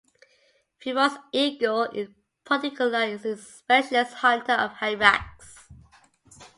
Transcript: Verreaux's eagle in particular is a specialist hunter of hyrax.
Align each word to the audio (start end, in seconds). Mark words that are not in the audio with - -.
Verreaux's 0.83 1.19
eagle 1.31 1.83
in 1.83 2.15
particular 2.43 3.03
is 3.03 3.23
a 3.23 3.37
specialist 3.37 4.15
hunter 4.15 4.53
of 4.53 4.71
hyrax. 4.71 5.67